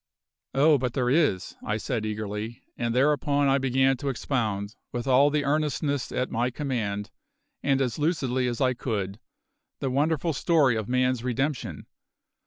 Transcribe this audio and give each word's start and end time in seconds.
"Oh, 0.55 0.79
but 0.79 0.93
there 0.93 1.11
is," 1.11 1.55
I 1.63 1.77
said 1.77 2.07
eagerly, 2.07 2.63
and 2.75 2.95
thereupon 2.95 3.47
I 3.47 3.59
began 3.59 3.97
to 3.97 4.09
expound, 4.09 4.75
with 4.91 5.05
all 5.05 5.29
the 5.29 5.45
earnestness 5.45 6.11
at 6.11 6.31
my 6.31 6.49
command, 6.49 7.11
and 7.61 7.79
as 7.79 7.99
lucidly 7.99 8.47
as 8.47 8.59
I 8.59 8.73
could, 8.73 9.19
the 9.77 9.91
wonderful 9.91 10.33
story 10.33 10.75
of 10.75 10.89
man's 10.89 11.23
redemption. 11.23 11.85